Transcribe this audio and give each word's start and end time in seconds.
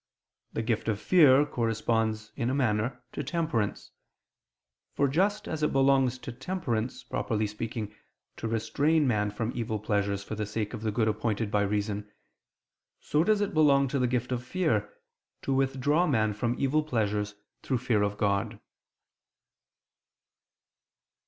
The 0.53 0.63
gift 0.63 0.87
of 0.87 0.99
fear 0.99 1.45
corresponds, 1.45 2.31
in 2.35 2.49
a 2.49 2.55
manner, 2.55 3.03
to 3.11 3.23
temperance: 3.23 3.91
for 4.95 5.07
just 5.07 5.47
as 5.47 5.61
it 5.61 5.71
belongs 5.71 6.17
to 6.17 6.31
temperance, 6.31 7.03
properly 7.03 7.45
speaking, 7.45 7.93
to 8.37 8.47
restrain 8.47 9.07
man 9.07 9.29
from 9.29 9.51
evil 9.53 9.77
pleasures 9.77 10.23
for 10.23 10.33
the 10.33 10.47
sake 10.47 10.73
of 10.73 10.81
the 10.81 10.91
good 10.91 11.07
appointed 11.07 11.51
by 11.51 11.61
reason, 11.61 12.09
so 12.99 13.23
does 13.23 13.41
it 13.41 13.53
belong 13.53 13.87
to 13.89 13.99
the 13.99 14.07
gift 14.07 14.31
of 14.31 14.43
fear, 14.43 14.91
to 15.43 15.53
withdraw 15.53 16.07
man 16.07 16.33
from 16.33 16.55
evil 16.57 16.81
pleasures 16.81 17.35
through 17.61 17.77
fear 17.77 18.01
of 18.01 18.17
God. 18.17 18.59